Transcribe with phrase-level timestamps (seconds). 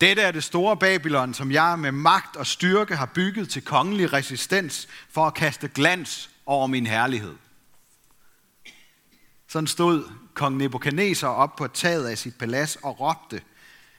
[0.00, 4.12] Dette er det store Babylon, som jeg med magt og styrke har bygget til kongelig
[4.12, 7.34] resistens for at kaste glans over min herlighed.
[9.48, 10.04] Sådan stod
[10.34, 13.42] kong Nebuchadnezzar op på taget af sit palads og råbte,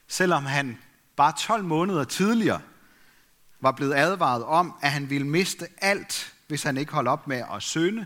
[0.07, 0.77] selvom han
[1.15, 2.61] bare 12 måneder tidligere
[3.61, 7.43] var blevet advaret om, at han ville miste alt, hvis han ikke holdt op med
[7.55, 8.05] at sønde,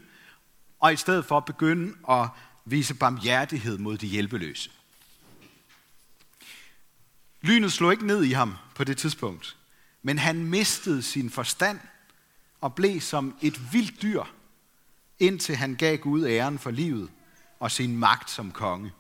[0.80, 2.28] og i stedet for begynde at
[2.66, 4.70] vise barmhjertighed mod de hjælpeløse.
[7.42, 9.58] Lynet slog ikke ned i ham på det tidspunkt,
[10.02, 11.80] men han mistede sin forstand
[12.62, 14.24] og blev som et vildt dyr,
[15.20, 17.10] indtil han gav Gud æren for livet
[17.60, 18.92] og sin magt som konge.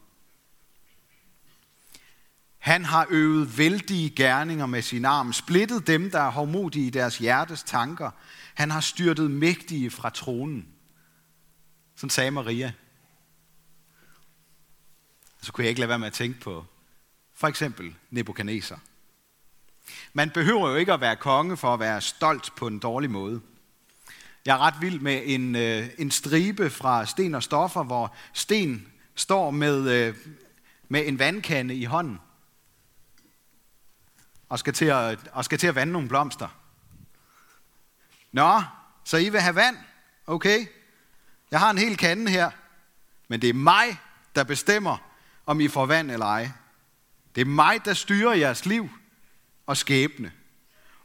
[2.57, 7.17] Han har øvet vældige gerninger med sin arm, splittet dem, der er hårdmodige i deres
[7.17, 8.11] hjertes tanker.
[8.53, 10.67] Han har styrtet mægtige fra tronen.
[11.95, 12.73] Sådan sagde Maria.
[15.41, 16.65] Så kunne jeg ikke lade være med at tænke på
[17.41, 18.79] for eksempel Nebuchadnezzar.
[20.13, 23.41] Man behøver jo ikke at være konge for at være stolt på en dårlig måde.
[24.45, 28.87] Jeg er ret vild med en, øh, en stribe fra Sten og Stoffer, hvor Sten
[29.15, 30.15] står med, øh,
[30.89, 32.19] med en vandkande i hånden
[34.49, 36.47] og skal, til at, og skal til at vande nogle blomster.
[38.31, 38.61] Nå,
[39.03, 39.77] så I vil have vand?
[40.27, 40.65] Okay.
[41.51, 42.51] Jeg har en hel kande her,
[43.27, 43.99] men det er mig,
[44.35, 44.97] der bestemmer,
[45.45, 46.49] om I får vand eller ej.
[47.35, 48.89] Det er mig, der styrer jeres liv
[49.65, 50.31] og skæbne.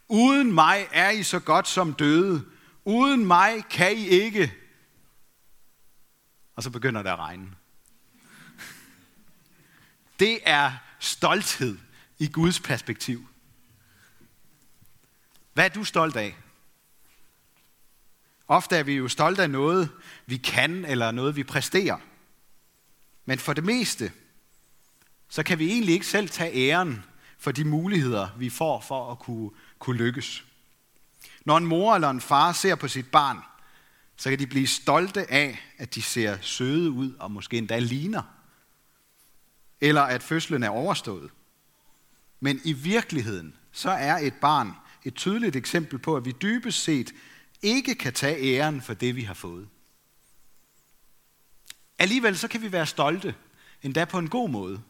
[0.09, 2.45] Uden mig er I så godt som døde.
[2.85, 4.55] Uden mig kan I ikke.
[6.57, 7.51] Og så begynder det at regne.
[10.21, 11.79] Det er stolthed
[12.19, 13.29] i Guds perspektiv.
[15.53, 16.37] Hvad er du stolt af?
[18.49, 19.91] Ofte er vi jo stolte af noget,
[20.27, 21.99] vi kan, eller noget, vi præsterer.
[23.25, 24.13] Men for det meste,
[25.29, 27.05] så kan vi egentlig ikke selv tage æren
[27.39, 30.45] for de muligheder, vi får for at kunne, kunne lykkes.
[31.45, 33.39] Når en mor eller en far ser på sit barn,
[34.17, 38.23] så kan de blive stolte af, at de ser søde ud og måske endda ligner.
[39.81, 41.31] Eller at fødslen er overstået.
[42.41, 44.73] Men i virkeligheden, så er et barn
[45.07, 47.15] et tydeligt eksempel på, at vi dybest set
[47.63, 49.69] ikke kan tage æren for det, vi har fået.
[51.99, 53.35] Alligevel så kan vi være stolte,
[53.83, 54.83] endda på en god måde.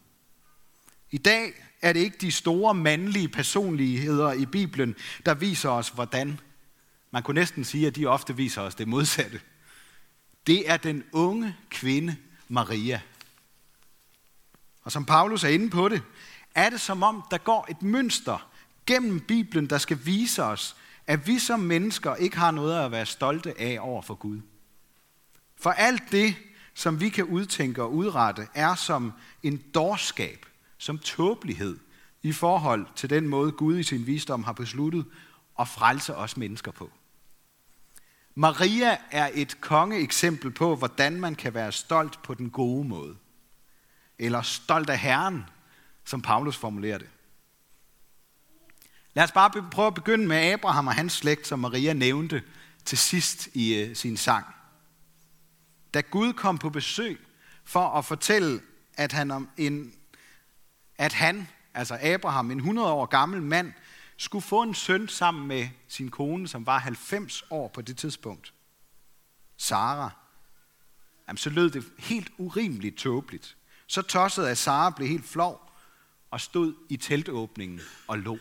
[1.10, 1.52] I dag
[1.82, 4.94] er det ikke de store mandlige personligheder i Bibelen,
[5.26, 6.40] der viser os, hvordan.
[7.10, 9.40] Man kunne næsten sige, at de ofte viser os det modsatte.
[10.46, 12.16] Det er den unge kvinde
[12.48, 13.00] Maria.
[14.82, 16.02] Og som Paulus er inde på det,
[16.54, 18.50] er det som om, der går et mønster
[18.86, 23.06] gennem Bibelen, der skal vise os, at vi som mennesker ikke har noget at være
[23.06, 24.40] stolte af over for Gud.
[25.56, 26.34] For alt det,
[26.74, 29.12] som vi kan udtænke og udrette, er som
[29.42, 30.46] en dårskab,
[30.78, 31.78] som tåbelighed
[32.22, 35.06] i forhold til den måde, Gud i sin visdom har besluttet
[35.60, 36.90] at frelse os mennesker på.
[38.34, 43.16] Maria er et kongeeksempel på, hvordan man kan være stolt på den gode måde.
[44.18, 45.44] Eller stolt af Herren,
[46.04, 47.08] som Paulus formulerer det.
[49.14, 52.42] Lad os bare prøve at begynde med Abraham og hans slægt, som Maria nævnte
[52.84, 54.46] til sidst i uh, sin sang.
[55.94, 57.26] Da Gud kom på besøg
[57.64, 58.60] for at fortælle,
[58.94, 59.92] at han, om en,
[60.98, 63.72] at han, altså Abraham, en 100 år gammel mand,
[64.16, 68.52] skulle få en søn sammen med sin kone, som var 90 år på det tidspunkt.
[69.56, 70.10] Sara.
[71.28, 73.56] Jamen, så lød det helt urimeligt tåbeligt.
[73.86, 75.70] Så tosset at Sara blev helt flov
[76.30, 78.38] og stod i teltåbningen og lå.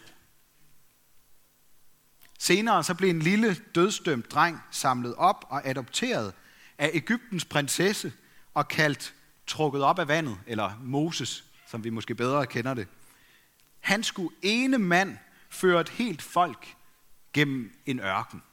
[2.39, 6.33] Senere så blev en lille dødstømt dreng samlet op og adopteret
[6.77, 8.13] af Ægyptens prinsesse
[8.53, 9.13] og kaldt
[9.47, 12.87] trukket op af vandet, eller Moses, som vi måske bedre kender det.
[13.79, 15.17] Han skulle ene mand
[15.49, 16.75] føre et helt folk
[17.33, 18.43] gennem en ørken.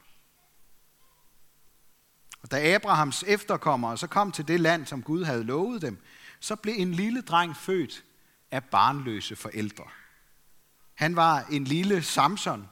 [2.41, 6.03] Og da Abrahams efterkommere så kom til det land, som Gud havde lovet dem,
[6.39, 8.03] så blev en lille dreng født
[8.51, 9.83] af barnløse forældre.
[10.93, 12.69] Han var en lille Samson,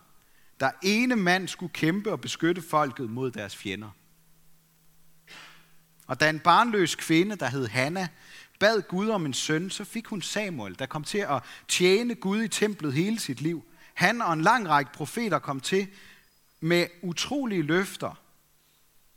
[0.60, 3.90] der ene mand skulle kæmpe og beskytte folket mod deres fjender.
[6.08, 8.08] Og da en barnløs kvinde, der hed Hanna,
[8.62, 12.44] bad Gud om en søn, så fik hun Samuel, der kom til at tjene Gud
[12.44, 13.64] i templet hele sit liv.
[13.94, 15.88] Han og en lang række profeter kom til
[16.60, 18.22] med utrolige løfter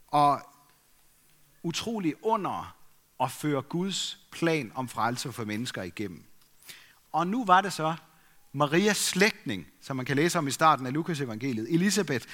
[0.06, 0.40] og
[1.62, 2.76] utrolige under
[3.20, 6.24] at føre Guds plan om frelse for mennesker igennem.
[7.12, 7.94] Og nu var det så,
[8.52, 12.26] Marias slægtning, som man kan læse om i starten af Lukas evangeliet, Elisabeth,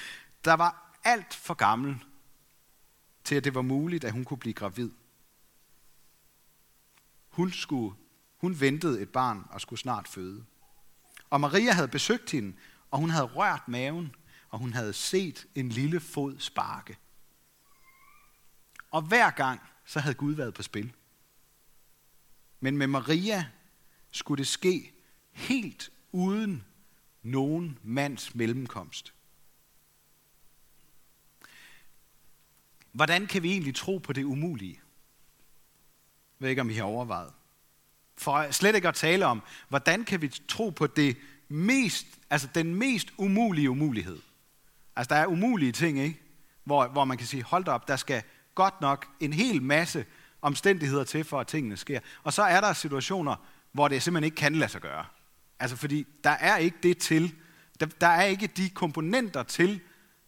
[0.45, 2.03] der var alt for gammel
[3.23, 4.89] til, at det var muligt, at hun kunne blive gravid.
[7.31, 7.95] Hun, skulle,
[8.37, 10.45] hun ventede et barn og skulle snart føde.
[11.29, 12.53] Og Maria havde besøgt hende,
[12.91, 14.15] og hun havde rørt maven,
[14.49, 16.97] og hun havde set en lille fod sparke.
[18.91, 20.93] Og hver gang, så havde Gud været på spil.
[22.59, 23.45] Men med Maria
[24.11, 24.93] skulle det ske
[25.31, 26.63] helt uden
[27.23, 29.13] nogen mands mellemkomst.
[32.91, 34.81] Hvordan kan vi egentlig tro på det umulige?
[36.41, 37.31] Jeg ved ikke, om I har overvejet.
[38.17, 41.17] For slet ikke at tale om, hvordan kan vi tro på det
[41.49, 44.19] mest, altså den mest umulige umulighed.
[44.95, 46.21] Altså der er umulige ting, ikke?
[46.63, 48.23] Hvor, hvor man kan sige, hold op, der skal
[48.55, 50.05] godt nok en hel masse
[50.41, 51.99] omstændigheder til, for at tingene sker.
[52.23, 53.35] Og så er der situationer,
[53.71, 55.05] hvor det simpelthen ikke kan lade sig gøre.
[55.59, 57.35] Altså fordi der er ikke det til,
[57.79, 59.81] der, der er ikke de komponenter til,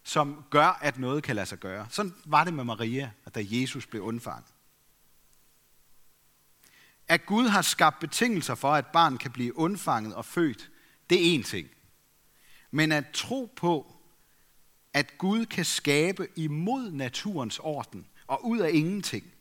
[0.04, 1.88] som gør, at noget kan lade sig gøre.
[1.90, 4.53] Sådan var det med Maria, da Jesus blev undfanget.
[7.08, 10.70] At Gud har skabt betingelser for, at barn kan blive undfanget og født,
[11.10, 11.70] det er én ting.
[12.72, 13.96] Men at tro på,
[14.94, 19.34] at Gud kan skabe imod naturens orden og ud af ingenting,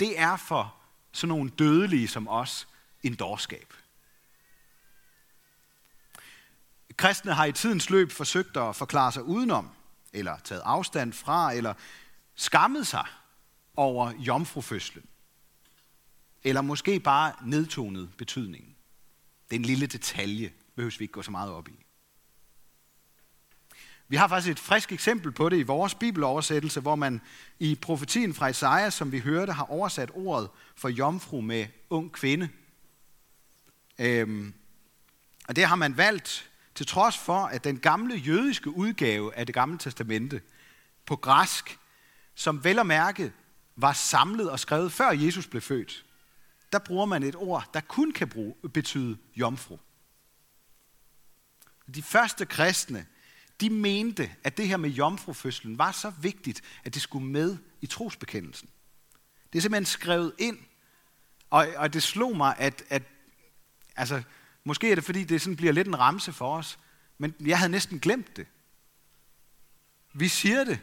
[0.00, 0.74] det er for
[1.12, 2.68] sådan nogle dødelige som os
[3.02, 3.74] en dårskab.
[6.96, 9.70] Kristne har i tidens løb forsøgt at forklare sig udenom,
[10.12, 11.74] eller taget afstand fra, eller
[12.34, 13.06] skammet sig
[13.76, 15.04] over jomfrufødslen.
[16.44, 18.74] Eller måske bare nedtonet betydningen.
[19.50, 21.86] Det er en lille detalje, behøver vi ikke gå så meget op i.
[24.08, 27.20] Vi har faktisk et frisk eksempel på det i vores bibeloversættelse, hvor man
[27.58, 32.48] i profetien fra Isaiah, som vi hørte, har oversat ordet for jomfru med ung kvinde.
[33.98, 34.54] Øhm,
[35.48, 39.54] og det har man valgt til trods for, at den gamle jødiske udgave af det
[39.54, 40.40] gamle testamente
[41.06, 41.78] på græsk,
[42.34, 43.32] som vel og mærke
[43.76, 46.04] var samlet og skrevet før Jesus blev født,
[46.72, 49.78] der bruger man et ord, der kun kan bruge, betyde jomfru.
[51.94, 53.06] De første kristne,
[53.60, 57.86] de mente, at det her med jomfrufødslen var så vigtigt, at det skulle med i
[57.86, 58.68] trosbekendelsen.
[59.52, 60.58] Det er simpelthen skrevet ind,
[61.50, 63.02] og, og det slog mig, at, at
[63.96, 64.22] altså,
[64.64, 66.78] måske er det fordi, det sådan bliver lidt en ramse for os,
[67.18, 68.46] men jeg havde næsten glemt det.
[70.12, 70.80] Vi siger det,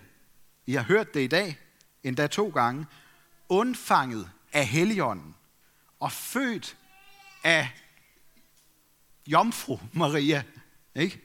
[0.66, 1.60] I har hørt det i dag,
[2.04, 2.86] endda to gange,
[3.50, 5.36] undfanget af Helligånden
[6.00, 6.78] og født
[7.44, 7.70] af
[9.28, 10.44] Jomfru Maria.
[10.96, 11.22] Ikke?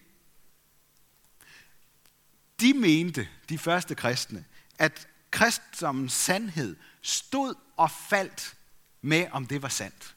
[2.60, 4.44] De mente, de første kristne,
[4.78, 8.56] at kristendommens sandhed stod og faldt
[9.00, 10.14] med, om det var sandt.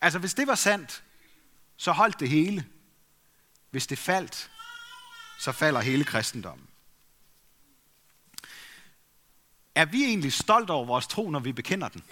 [0.00, 1.02] Altså hvis det var sandt,
[1.76, 2.66] så holdt det hele.
[3.70, 4.50] Hvis det faldt,
[5.38, 6.68] så falder hele kristendommen.
[9.74, 12.02] Er vi egentlig stolt over vores tro, når vi bekender den?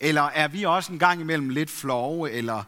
[0.00, 2.64] Eller er vi også en gang imellem lidt flove, eller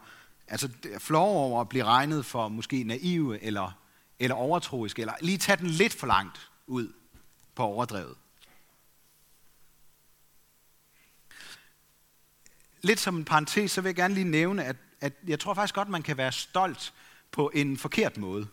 [0.47, 3.71] altså flove over at blive regnet for måske naive, eller,
[4.19, 6.93] eller overtroiske, eller lige tage den lidt for langt ud
[7.55, 8.15] på overdrevet?
[12.81, 15.75] Lidt som en parentes, så vil jeg gerne lige nævne, at, at jeg tror faktisk
[15.75, 16.93] godt, man kan være stolt
[17.31, 18.47] på en forkert måde.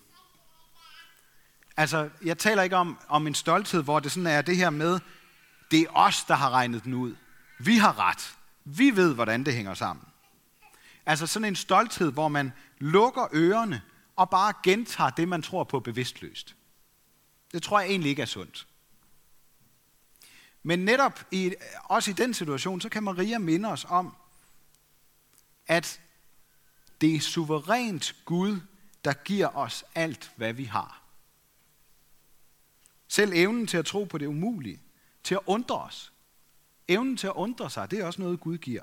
[1.76, 5.00] Altså, jeg taler ikke om, om en stolthed, hvor det sådan er det her med,
[5.70, 7.17] det er os, der har regnet den ud.
[7.58, 8.35] Vi har ret.
[8.69, 10.05] Vi ved, hvordan det hænger sammen.
[11.06, 13.82] Altså sådan en stolthed, hvor man lukker ørerne
[14.17, 16.56] og bare gentager det, man tror på bevidstløst.
[17.53, 18.67] Det tror jeg egentlig ikke er sundt.
[20.63, 21.55] Men netop i,
[21.85, 24.17] også i den situation, så kan Maria minde os om,
[25.67, 26.01] at
[27.01, 28.61] det er suverænt Gud,
[29.05, 31.03] der giver os alt, hvad vi har.
[33.08, 34.81] Selv evnen til at tro på det umulige,
[35.25, 36.13] til at undre os,
[36.88, 38.82] Evnen til at undre sig, det er også noget, Gud giver.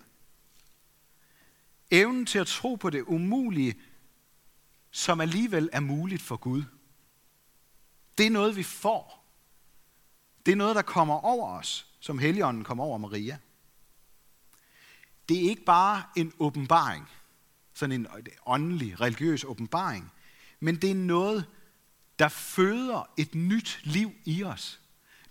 [1.91, 3.75] Evnen til at tro på det umulige,
[4.91, 6.63] som alligevel er muligt for Gud.
[8.17, 9.25] Det er noget, vi får.
[10.45, 13.37] Det er noget, der kommer over os, som Helligånden kommer over Maria.
[15.29, 17.09] Det er ikke bare en åbenbaring,
[17.73, 18.07] sådan en
[18.45, 20.11] åndelig, religiøs åbenbaring,
[20.59, 21.45] men det er noget,
[22.19, 24.81] der føder et nyt liv i os.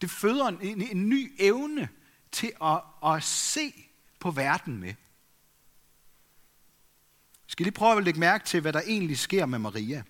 [0.00, 1.88] Det føder en, en, en ny evne
[2.32, 3.88] til at, at se
[4.20, 4.88] på verden med.
[4.88, 4.96] Jeg
[7.48, 10.02] skal lige prøve at lægge mærke til, hvad der egentlig sker med Maria.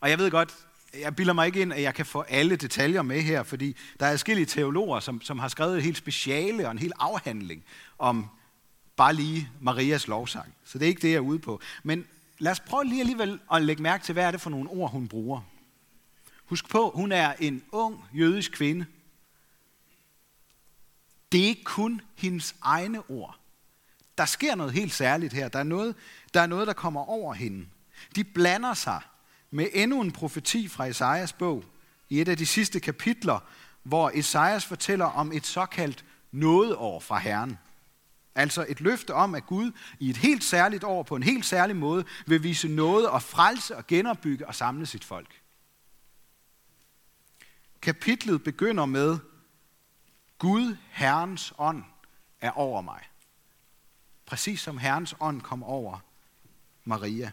[0.00, 0.54] Og jeg ved godt,
[0.94, 4.06] jeg bilder mig ikke ind, at jeg kan få alle detaljer med her, fordi der
[4.06, 7.64] er forskellige teologer, som, som har skrevet et helt speciale og en hel afhandling
[7.98, 8.26] om
[8.96, 10.54] bare lige Marias lovsang.
[10.64, 11.60] Så det er ikke det, jeg er ude på.
[11.82, 12.06] Men
[12.38, 14.90] lad os prøve lige alligevel at lægge mærke til, hvad er det for nogle ord,
[14.90, 15.40] hun bruger.
[16.44, 18.86] Husk på, hun er en ung jødisk kvinde,
[21.32, 23.36] det er ikke kun hendes egne ord.
[24.18, 25.48] der sker noget helt særligt her.
[25.48, 25.94] Der er noget,
[26.34, 27.66] der er noget, der kommer over hende.
[28.16, 29.00] De blander sig
[29.50, 31.64] med endnu en profeti fra Esajas bog
[32.08, 33.38] i et af de sidste kapitler,
[33.82, 37.58] hvor Esajas fortæller om et såkaldt nådeår fra Herren.
[38.34, 41.76] Altså et løfte om, at Gud i et helt særligt år på en helt særlig
[41.76, 45.40] måde vil vise noget og frelse og genopbygge og samle sit folk.
[47.82, 49.18] Kapitlet begynder med,
[50.40, 51.84] Gud, Herrens ånd,
[52.40, 53.00] er over mig.
[54.26, 55.98] Præcis som Herrens ånd kom over
[56.84, 57.30] Maria.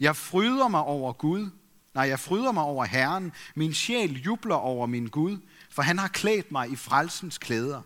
[0.00, 1.50] Jeg fryder mig over Gud.
[1.94, 3.32] Nej, jeg fryder mig over Herren.
[3.54, 5.38] Min sjæl jubler over min Gud,
[5.70, 7.82] for han har klædt mig i frelsens klæder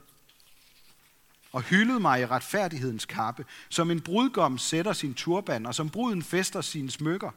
[1.52, 6.22] og hyldet mig i retfærdighedens kappe, som en brudgom sætter sin turban, og som bruden
[6.22, 7.30] fester sine smykker.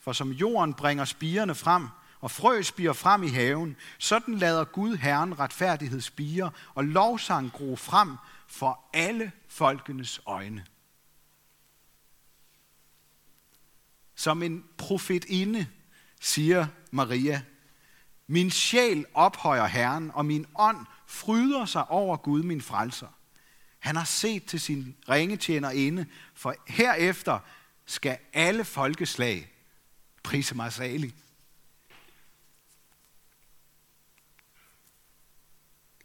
[0.00, 1.88] For som jorden bringer spirene frem,
[2.22, 7.76] og frø spiger frem i haven, sådan lader Gud Herren retfærdighed spire, og lovsang gro
[7.76, 10.66] frem for alle folkenes øjne.
[14.14, 15.66] Som en profetinde,
[16.20, 17.42] siger Maria,
[18.26, 23.08] min sjæl ophøjer Herren, og min ånd fryder sig over Gud, min frelser.
[23.78, 27.38] Han har set til sin ringetjener inde, for herefter
[27.86, 29.52] skal alle folkeslag
[30.22, 31.14] prise mig salig.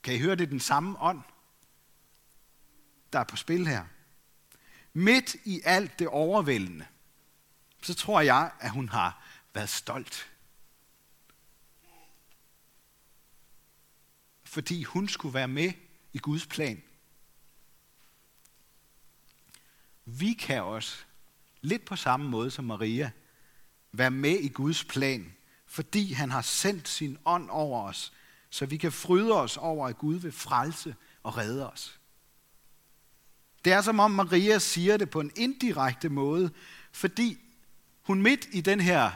[0.08, 1.22] Kan I høre, det er den samme ånd,
[3.14, 3.86] der er på spil her.
[4.94, 6.88] Midt i alt det overvældende,
[7.82, 9.24] så tror jeg, at hun har
[9.54, 10.32] været stolt.
[14.44, 15.74] Fordi hun skulle være med
[16.14, 16.84] i Guds plan.
[20.06, 20.98] Vi kan også,
[21.62, 23.12] lidt på samme måde som Maria,
[23.92, 25.36] være med i Guds plan,
[25.66, 28.14] fordi han har sendt sin ånd over os,
[28.50, 32.00] så vi kan fryde os over, at Gud vil frelse og redde os.
[33.66, 36.52] Det er som om Maria siger det på en indirekte måde,
[36.92, 37.38] fordi
[38.02, 39.12] hun midt i den her,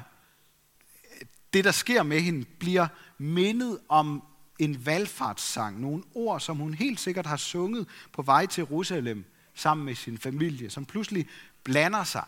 [1.53, 4.23] det der sker med hende, bliver mindet om
[4.59, 5.79] en valgfartssang.
[5.79, 10.17] Nogle ord, som hun helt sikkert har sunget på vej til Jerusalem sammen med sin
[10.17, 11.27] familie, som pludselig
[11.63, 12.25] blander sig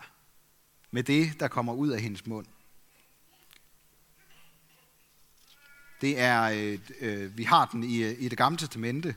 [0.92, 2.46] med det, der kommer ud af hendes mund.
[6.04, 9.16] Det er, øh, vi har den i, i det gamle testamente,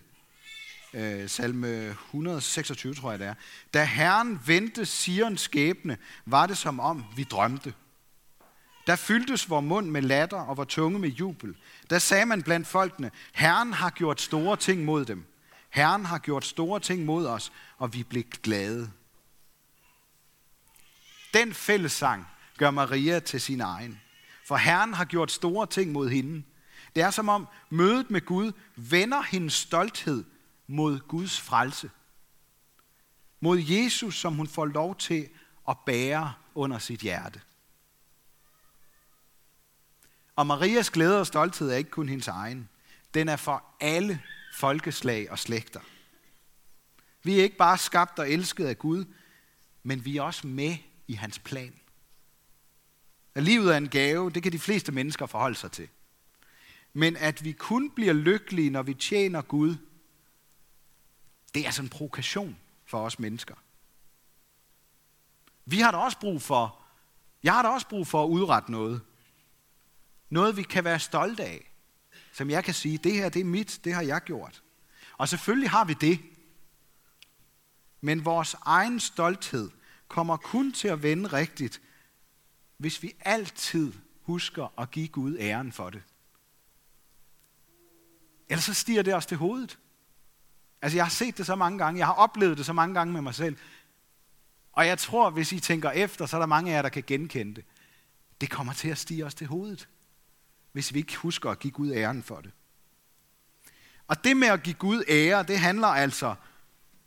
[0.94, 3.34] øh, salme 126 tror jeg det er.
[3.74, 7.74] Da Herren vendte Sions skæbne, var det som om vi drømte.
[8.86, 11.56] Der fyldtes vor mund med latter og vor tunge med jubel.
[11.90, 15.24] Der sagde man blandt folkene, Herren har gjort store ting mod dem.
[15.70, 18.90] Herren har gjort store ting mod os, og vi blev glade.
[21.34, 22.26] Den fællesang
[22.58, 24.00] gør Maria til sin egen.
[24.46, 26.42] For Herren har gjort store ting mod hende.
[26.96, 30.24] Det er som om mødet med Gud vender hendes stolthed
[30.66, 31.90] mod Guds frelse.
[33.40, 35.28] Mod Jesus, som hun får lov til
[35.68, 37.40] at bære under sit hjerte.
[40.36, 42.68] Og Marias glæde og stolthed er ikke kun hendes egen.
[43.14, 44.22] Den er for alle
[44.54, 45.80] folkeslag og slægter.
[47.22, 49.04] Vi er ikke bare skabt og elsket af Gud,
[49.82, 50.76] men vi er også med
[51.06, 51.74] i hans plan.
[53.34, 55.88] At livet er en gave, det kan de fleste mennesker forholde sig til.
[56.96, 59.76] Men at vi kun bliver lykkelige, når vi tjener Gud,
[61.54, 63.54] det er altså en provokation for os mennesker.
[65.64, 66.78] Vi har da også brug for,
[67.42, 69.00] jeg har da også brug for at udrette noget.
[70.30, 71.72] Noget, vi kan være stolte af.
[72.32, 74.62] Som jeg kan sige, det her det er mit, det har jeg gjort.
[75.18, 76.20] Og selvfølgelig har vi det.
[78.00, 79.70] Men vores egen stolthed
[80.08, 81.80] kommer kun til at vende rigtigt,
[82.76, 86.02] hvis vi altid husker at give Gud æren for det.
[88.48, 89.78] Ellers så stiger det også til hovedet.
[90.82, 93.12] Altså jeg har set det så mange gange, jeg har oplevet det så mange gange
[93.12, 93.56] med mig selv.
[94.72, 97.04] Og jeg tror, hvis I tænker efter, så er der mange af jer, der kan
[97.06, 97.64] genkende det.
[98.40, 99.88] Det kommer til at stige os til hovedet
[100.76, 102.50] hvis vi ikke husker at give Gud æren for det.
[104.08, 106.34] Og det med at give Gud ære, det handler altså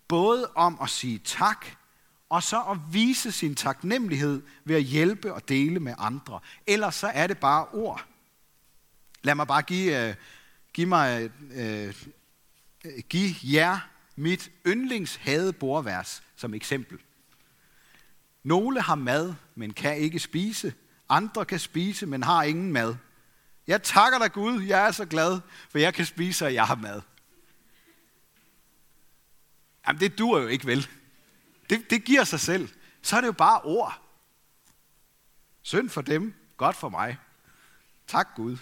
[0.07, 1.65] både om at sige tak,
[2.29, 6.39] og så at vise sin taknemmelighed ved at hjælpe og dele med andre.
[6.67, 8.05] Ellers så er det bare ord.
[9.21, 10.15] Lad mig bare give, øh,
[10.73, 11.95] Giv, mig, øh,
[13.09, 16.99] giv jer mit yndlingshade bordvers som eksempel.
[18.43, 20.73] Nogle har mad, men kan ikke spise.
[21.09, 22.95] Andre kan spise, men har ingen mad.
[23.67, 26.75] Jeg takker dig Gud, jeg er så glad, for jeg kan spise, og jeg har
[26.75, 27.01] mad.
[29.87, 30.87] Jamen det dur jo ikke vel.
[31.69, 32.69] Det, det giver sig selv.
[33.01, 34.01] Så er det jo bare ord.
[35.61, 37.17] Synd for dem, godt for mig.
[38.07, 38.57] Tak Gud.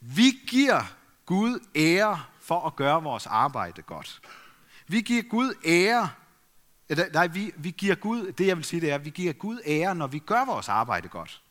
[0.00, 0.94] Vi giver
[1.26, 4.20] Gud ære for at gøre vores arbejde godt.
[4.86, 6.10] Vi giver Gud ære.
[7.12, 9.94] Nej, vi, vi giver Gud, det jeg vil sige, det er, vi giver Gud ære,
[9.94, 11.42] når vi gør vores arbejde godt.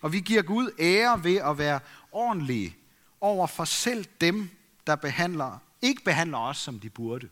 [0.00, 1.80] Og vi giver Gud ære ved at være
[2.12, 2.76] ordentlige
[3.20, 4.50] over for selv dem,
[4.86, 7.28] der behandler, ikke behandler os, som de burde.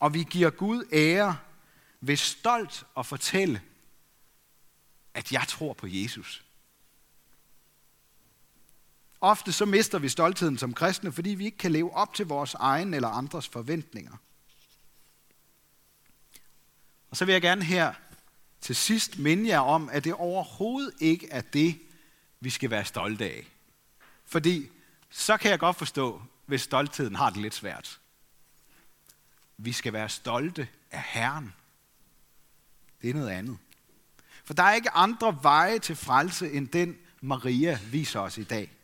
[0.00, 1.36] Og vi giver Gud ære
[2.00, 3.62] ved stolt at fortælle,
[5.14, 6.44] at jeg tror på Jesus.
[9.20, 12.54] Ofte så mister vi stoltheden som kristne, fordi vi ikke kan leve op til vores
[12.54, 14.16] egen eller andres forventninger.
[17.10, 17.94] Og så vil jeg gerne her
[18.60, 21.80] til sidst minde jer om, at det overhovedet ikke er det,
[22.40, 23.46] vi skal være stolte af.
[24.24, 24.68] Fordi
[25.10, 28.00] så kan jeg godt forstå, hvis stoltheden har det lidt svært.
[29.56, 31.54] Vi skal være stolte af Herren.
[33.02, 33.58] Det er noget andet.
[34.44, 38.77] For der er ikke andre veje til frelse, end den Maria viser os i dag.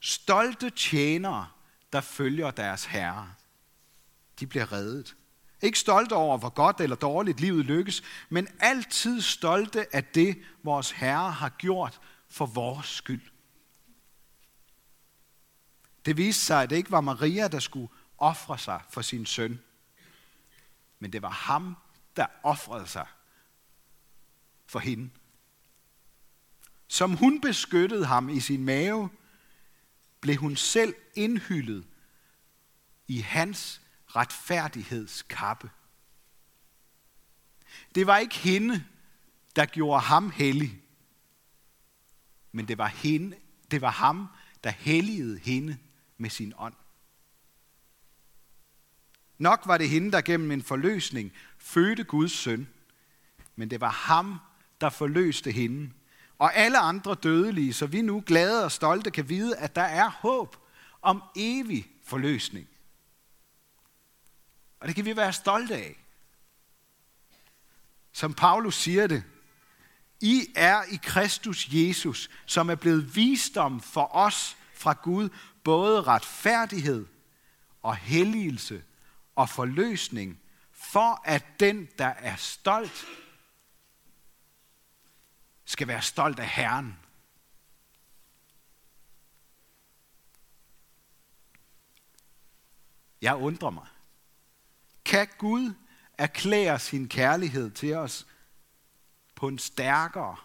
[0.00, 1.48] Stolte tjenere,
[1.92, 3.34] der følger deres herre.
[4.40, 5.16] De bliver reddet.
[5.62, 10.90] Ikke stolte over, hvor godt eller dårligt livet lykkes, men altid stolte af det, vores
[10.90, 13.22] Herre har gjort for vores skyld.
[16.04, 17.88] Det viste sig, at det ikke var Maria, der skulle
[18.18, 19.60] ofre sig for sin søn,
[20.98, 21.76] men det var ham,
[22.16, 23.06] der ofrede sig
[24.66, 25.10] for hende.
[26.88, 29.10] Som hun beskyttede ham i sin mave,
[30.20, 31.86] blev hun selv indhyllet
[33.08, 35.70] i hans retfærdighedskappe.
[37.94, 38.84] Det var ikke hende,
[39.56, 40.82] der gjorde ham hellig,
[42.52, 43.36] men det var, hende,
[43.70, 44.28] det var ham,
[44.64, 45.78] der helligede hende
[46.18, 46.74] med sin ånd.
[49.38, 52.68] Nok var det hende, der gennem en forløsning fødte Guds søn,
[53.56, 54.38] men det var ham,
[54.80, 55.90] der forløste hende.
[56.40, 60.10] Og alle andre dødelige, så vi nu glade og stolte kan vide, at der er
[60.10, 60.56] håb
[61.02, 62.68] om evig forløsning.
[64.80, 65.96] Og det kan vi være stolte af.
[68.12, 69.24] Som Paulus siger det,
[70.20, 75.28] I er i Kristus Jesus, som er blevet visdom for os fra Gud,
[75.64, 77.06] både retfærdighed
[77.82, 78.82] og helligelse
[79.36, 80.40] og forløsning,
[80.72, 83.06] for at den, der er stolt,
[85.70, 86.98] skal være stolt af Herren.
[93.22, 93.86] Jeg undrer mig.
[95.04, 95.74] Kan Gud
[96.18, 98.26] erklære sin kærlighed til os
[99.34, 100.36] på en stærkere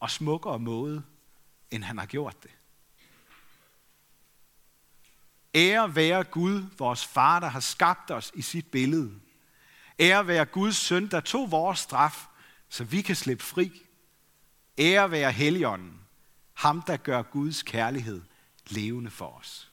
[0.00, 1.04] og smukkere måde,
[1.70, 2.50] end han har gjort det?
[5.54, 9.20] Ære være Gud, vores far, der har skabt os i sit billede.
[10.00, 12.26] Ære være Guds søn, der tog vores straf,
[12.68, 13.85] så vi kan slippe fri.
[14.78, 16.00] Ære være Helligånden,
[16.54, 18.22] ham der gør Guds kærlighed
[18.70, 19.72] levende for os.